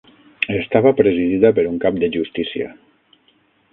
[0.53, 2.75] Estava presidida per un Cap de justícia.